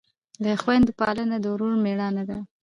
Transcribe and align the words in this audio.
د 0.43 0.45
خویندو 0.61 0.91
پالنه 0.99 1.37
د 1.39 1.45
ورور 1.53 1.73
مړانه 1.83 2.23
ده. 2.29 2.37